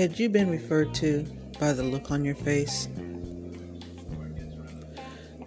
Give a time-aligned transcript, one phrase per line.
[0.00, 1.26] Had you been referred to
[1.58, 2.88] by the look on your face?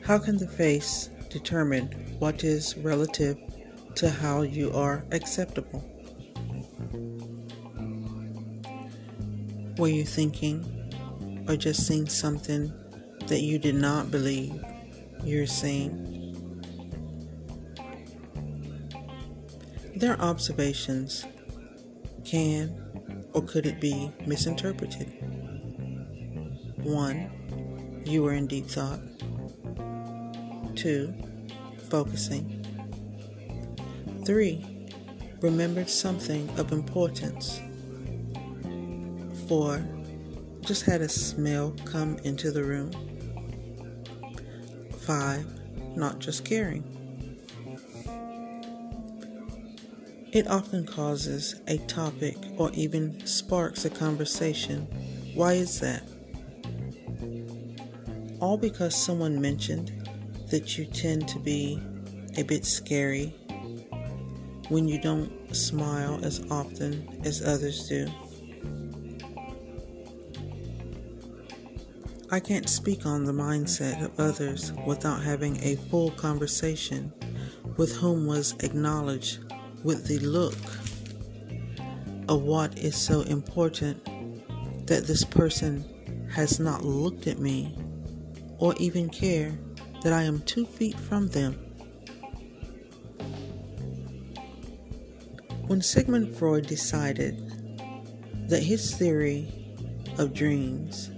[0.03, 1.87] How can the face determine
[2.19, 3.39] what is relative
[3.95, 5.83] to how you are acceptable?
[9.79, 10.63] Were you thinking
[11.47, 12.71] or just seeing something
[13.25, 14.63] that you did not believe
[15.23, 16.35] you're seeing?
[19.95, 21.25] Their observations
[22.23, 22.82] can
[23.33, 25.11] or could it be misinterpreted?
[26.83, 28.04] 1.
[28.06, 29.00] You were in deep thought.
[30.75, 31.14] 2.
[31.89, 32.59] Focusing.
[34.25, 34.88] 3.
[35.42, 37.61] Remembered something of importance.
[39.47, 39.86] 4.
[40.61, 42.92] Just had a smell come into the room.
[45.00, 45.45] 5.
[45.97, 46.92] Not just caring.
[50.34, 54.88] It often causes a topic or even sparks a conversation.
[55.36, 56.02] Why is that?
[58.39, 59.92] All because someone mentioned
[60.50, 61.80] that you tend to be
[62.36, 63.28] a bit scary
[64.70, 68.08] when you don't smile as often as others do.
[72.31, 77.14] I can't speak on the mindset of others without having a full conversation
[77.78, 79.53] with whom was acknowledged
[79.84, 80.56] with the look
[82.30, 84.03] of what is so important
[84.88, 85.84] that this person
[86.31, 87.76] has not looked at me
[88.59, 89.58] or even care
[90.02, 91.54] that I am two feet from them.
[95.67, 97.39] When Sigmund Freud decided
[98.50, 99.52] that his theory
[100.17, 101.09] of dreams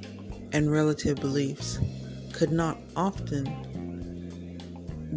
[0.53, 1.80] and relative beliefs
[2.31, 3.45] could not often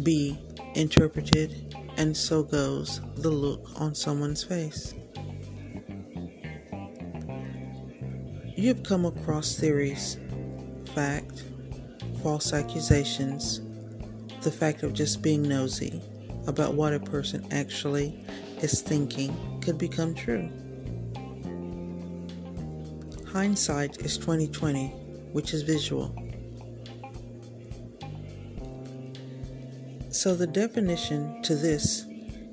[0.03, 0.37] be
[0.75, 4.93] interpreted and so goes the look on someone's face.
[8.55, 10.17] You have come across theories,
[10.95, 11.43] fact,
[12.23, 13.59] false accusations,
[14.43, 16.01] the fact of just being nosy
[16.47, 18.25] about what a person actually
[18.61, 20.49] is thinking could become true.
[23.27, 24.87] Hindsight is 2020,
[25.33, 26.15] which is visual.
[30.11, 32.05] So, the definition to this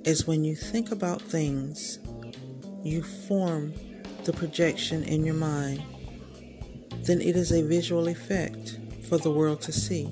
[0.04, 1.98] is when you think about things,
[2.82, 3.72] you form
[4.24, 5.82] the projection in your mind,
[7.04, 8.78] then it is a visual effect
[9.08, 10.06] for the world to see.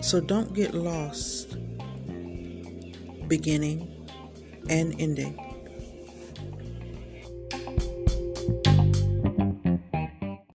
[0.00, 1.56] So, don't get lost
[3.28, 4.08] beginning
[4.68, 5.49] and ending.